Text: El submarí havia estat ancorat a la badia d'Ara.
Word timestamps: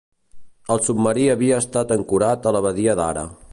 El 0.75 0.81
submarí 0.87 1.27
havia 1.33 1.61
estat 1.65 1.95
ancorat 1.99 2.51
a 2.53 2.57
la 2.59 2.65
badia 2.69 2.97
d'Ara. 3.03 3.27